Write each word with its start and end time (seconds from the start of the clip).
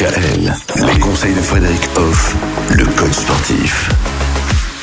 DKL, 0.00 0.54
les 0.86 0.98
conseils 0.98 1.34
de 1.34 1.42
Frédéric 1.42 1.82
Hoff, 1.96 2.34
le 2.70 2.86
coach 2.86 3.12
sportif. 3.12 3.90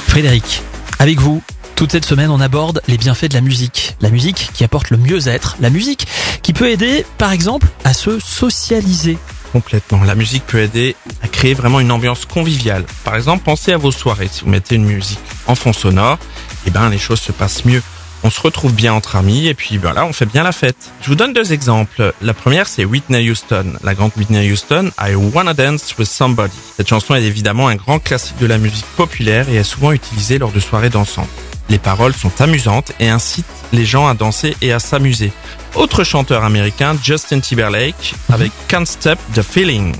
Frédéric, 0.08 0.62
avec 1.00 1.20
vous, 1.20 1.42
toute 1.75 1.92
cette 1.92 2.05
semaine, 2.05 2.29
on 2.29 2.40
aborde 2.40 2.83
les 2.88 2.97
bienfaits 2.97 3.29
de 3.29 3.33
la 3.33 3.41
musique. 3.41 3.95
La 3.99 4.11
musique 4.11 4.51
qui 4.53 4.63
apporte 4.63 4.91
le 4.91 4.97
mieux-être. 4.97 5.57
La 5.59 5.71
musique 5.71 6.05
qui 6.43 6.53
peut 6.53 6.69
aider, 6.69 7.03
par 7.17 7.31
exemple, 7.31 7.67
à 7.83 7.93
se 7.93 8.19
socialiser. 8.19 9.17
Complètement. 9.53 10.03
La 10.03 10.13
musique 10.13 10.45
peut 10.45 10.59
aider 10.59 10.95
à 11.23 11.27
créer 11.27 11.55
vraiment 11.55 11.79
une 11.79 11.91
ambiance 11.91 12.25
conviviale. 12.25 12.86
Par 13.04 13.15
exemple, 13.15 13.43
pensez 13.43 13.73
à 13.73 13.77
vos 13.77 13.91
soirées. 13.91 14.29
Si 14.31 14.41
vous 14.41 14.52
mettez 14.52 14.75
une 14.75 14.86
musique 14.86 15.20
en 15.47 15.55
fond 15.55 15.73
sonore, 15.73 16.20
eh 16.68 16.70
ben, 16.70 16.91
les 16.91 16.99
choses 16.99 17.21
se 17.21 17.31
passent 17.31 17.65
mieux. 17.65 17.81
On 18.23 18.29
se 18.29 18.41
retrouve 18.41 18.73
bien 18.73 18.93
entre 18.93 19.15
amis 19.15 19.47
et 19.47 19.54
puis 19.54 19.77
voilà, 19.77 20.05
on 20.05 20.13
fait 20.13 20.25
bien 20.25 20.43
la 20.43 20.52
fête. 20.52 20.91
Je 21.02 21.07
vous 21.07 21.15
donne 21.15 21.33
deux 21.33 21.54
exemples. 21.54 22.13
La 22.21 22.33
première, 22.33 22.68
c'est 22.68 22.83
Whitney 22.83 23.29
Houston. 23.29 23.73
La 23.83 23.93
grande 23.93 24.11
Whitney 24.18 24.51
Houston, 24.51 24.91
I 25.00 25.15
Wanna 25.15 25.54
Dance 25.54 25.95
with 25.97 26.07
Somebody. 26.07 26.57
Cette 26.75 26.88
chanson 26.89 27.15
est 27.15 27.23
évidemment 27.23 27.68
un 27.68 27.75
grand 27.75 28.00
classique 28.00 28.37
de 28.39 28.47
la 28.47 28.57
musique 28.57 28.86
populaire 28.97 29.50
et 29.50 29.56
est 29.56 29.64
souvent 29.64 29.92
utilisée 29.92 30.39
lors 30.39 30.51
de 30.51 30.59
soirées 30.59 30.89
dansant. 30.89 31.28
Les 31.69 31.79
paroles 31.79 32.14
sont 32.14 32.31
amusantes 32.42 32.94
et 33.00 33.09
incitent 33.09 33.45
les 33.73 33.86
gens 33.86 34.08
à 34.08 34.14
danser 34.14 34.56
et 34.61 34.72
à 34.72 34.80
s'amuser. 34.80 35.31
Autre 35.75 36.03
chanteur 36.03 36.44
américain, 36.44 36.95
Justin 37.02 37.39
Timberlake, 37.39 38.16
avec 38.31 38.52
Can't 38.67 38.86
Stop 38.86 39.20
the 39.36 39.42
Feeling. 39.42 39.94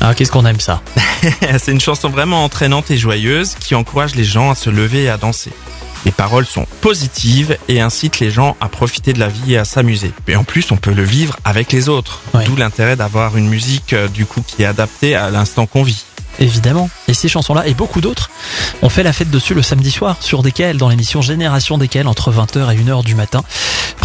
Ah, 0.00 0.14
qu'est-ce 0.14 0.30
qu'on 0.30 0.46
aime 0.46 0.60
ça? 0.60 0.80
C'est 1.58 1.72
une 1.72 1.80
chanson 1.80 2.08
vraiment 2.08 2.44
entraînante 2.44 2.90
et 2.90 2.96
joyeuse 2.96 3.56
qui 3.58 3.74
encourage 3.74 4.14
les 4.14 4.24
gens 4.24 4.50
à 4.50 4.54
se 4.54 4.70
lever 4.70 5.04
et 5.04 5.08
à 5.08 5.16
danser. 5.16 5.50
Les 6.04 6.12
paroles 6.12 6.46
sont 6.46 6.66
positives 6.80 7.56
et 7.68 7.80
incitent 7.80 8.20
les 8.20 8.30
gens 8.30 8.56
à 8.60 8.68
profiter 8.68 9.12
de 9.12 9.20
la 9.20 9.28
vie 9.28 9.54
et 9.54 9.58
à 9.58 9.64
s'amuser. 9.64 10.12
Et 10.26 10.36
en 10.36 10.44
plus, 10.44 10.70
on 10.70 10.76
peut 10.76 10.92
le 10.92 11.02
vivre 11.02 11.36
avec 11.44 11.72
les 11.72 11.88
autres. 11.88 12.20
Ouais. 12.34 12.44
D'où 12.44 12.56
l'intérêt 12.56 12.96
d'avoir 12.96 13.36
une 13.36 13.48
musique 13.48 13.92
euh, 13.92 14.08
du 14.08 14.26
coup 14.26 14.42
qui 14.46 14.62
est 14.62 14.66
adaptée 14.66 15.14
à 15.14 15.30
l'instant 15.30 15.66
qu'on 15.66 15.82
vit. 15.82 16.04
Évidemment. 16.40 16.88
Et 17.08 17.14
ces 17.14 17.28
chansons-là 17.28 17.66
et 17.66 17.74
beaucoup 17.74 18.00
d'autres, 18.00 18.30
on 18.82 18.88
fait 18.88 19.02
la 19.02 19.12
fête 19.12 19.30
dessus 19.30 19.54
le 19.54 19.62
samedi 19.62 19.90
soir 19.90 20.16
sur 20.20 20.42
DKL 20.42 20.76
dans 20.76 20.88
l'émission 20.88 21.20
Génération 21.20 21.78
DKL 21.78 22.06
entre 22.06 22.32
20h 22.32 22.72
et 22.72 22.76
1h 22.76 23.04
du 23.04 23.14
matin. 23.16 23.42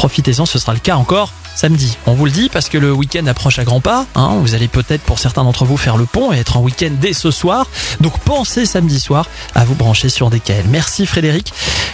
Profitez-en, 0.04 0.46
ce 0.46 0.60
sera 0.60 0.74
le 0.74 0.80
cas 0.80 0.98
encore 0.98 1.32
samedi. 1.56 1.98
On 2.08 2.14
vous 2.14 2.26
le 2.26 2.32
dit 2.32 2.50
parce 2.50 2.68
que 2.68 2.78
le 2.78 2.92
week-end 2.92 3.26
approche 3.26 3.58
à 3.58 3.64
grands 3.64 3.80
pas. 3.80 4.06
Hein, 4.16 4.36
vous 4.42 4.54
allez 4.54 4.68
peut-être 4.68 5.02
pour 5.02 5.18
certains 5.18 5.46
d'entre 5.46 5.64
vous 5.64 5.78
faire 5.78 5.96
le 5.96 6.06
pont 6.06 6.34
et 6.34 6.40
être 6.40 6.58
en 6.58 6.60
week-end 6.60 6.90
dès 7.00 7.14
ce 7.14 7.32
soir. 7.32 7.68
Donc 8.02 8.20
pensez 8.20 8.66
samedi 8.66 9.00
soir 9.00 9.30
à 9.56 9.64
vous 9.64 9.76
brancher 9.76 10.10
sur 10.10 10.30
DKL. 10.30 10.66
Merci 10.68 11.06
Frédéric. 11.06 11.54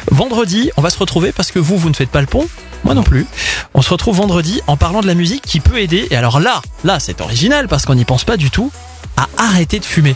Vendredi, 0.09 0.71
on 0.75 0.81
va 0.81 0.89
se 0.89 0.97
retrouver 0.97 1.31
parce 1.31 1.51
que 1.51 1.59
vous, 1.59 1.77
vous 1.77 1.91
ne 1.91 1.93
faites 1.93 2.09
pas 2.09 2.21
le 2.21 2.25
pont. 2.25 2.49
Moi 2.83 2.95
non 2.95 3.03
plus. 3.03 3.27
On 3.75 3.83
se 3.83 3.91
retrouve 3.91 4.17
vendredi 4.17 4.59
en 4.65 4.75
parlant 4.75 5.01
de 5.01 5.07
la 5.07 5.13
musique 5.13 5.43
qui 5.43 5.59
peut 5.59 5.79
aider. 5.79 6.07
Et 6.09 6.15
alors 6.15 6.39
là, 6.39 6.63
là 6.83 6.99
c'est 6.99 7.21
original 7.21 7.67
parce 7.67 7.85
qu'on 7.85 7.93
n'y 7.93 8.05
pense 8.05 8.23
pas 8.23 8.37
du 8.37 8.49
tout 8.49 8.71
à 9.17 9.27
arrêter 9.37 9.77
de 9.77 9.85
fumer. 9.85 10.15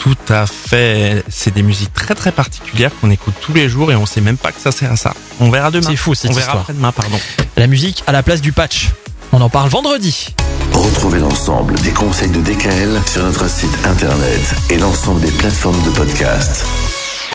Tout 0.00 0.16
à 0.28 0.46
fait. 0.46 1.22
C'est 1.28 1.52
des 1.54 1.62
musiques 1.62 1.92
très 1.92 2.14
très 2.14 2.32
particulières 2.32 2.90
qu'on 3.00 3.10
écoute 3.10 3.34
tous 3.40 3.52
les 3.52 3.68
jours 3.68 3.92
et 3.92 3.96
on 3.96 4.06
sait 4.06 4.20
même 4.22 4.38
pas 4.38 4.50
que 4.50 4.60
ça 4.60 4.72
sert 4.72 4.90
à 4.92 4.96
ça. 4.96 5.14
On 5.40 5.50
verra 5.50 5.70
demain. 5.70 5.86
C'est 5.90 5.96
fou 5.96 6.14
cette 6.14 6.30
On 6.30 6.34
verra 6.34 6.40
histoire. 6.46 6.60
après-demain, 6.62 6.92
pardon. 6.92 7.18
La 7.56 7.66
musique 7.66 8.02
à 8.06 8.12
la 8.12 8.22
place 8.22 8.40
du 8.40 8.52
patch. 8.52 8.88
On 9.32 9.40
en 9.40 9.48
parle 9.50 9.68
vendredi. 9.68 10.34
Retrouvez 10.72 11.18
l'ensemble 11.18 11.74
des 11.80 11.90
conseils 11.90 12.30
de 12.30 12.40
DKL 12.40 12.98
sur 13.06 13.22
notre 13.24 13.48
site 13.48 13.76
internet 13.84 14.40
et 14.70 14.78
l'ensemble 14.78 15.20
des 15.20 15.30
plateformes 15.32 15.80
de 15.82 15.90
podcast. 15.90 16.64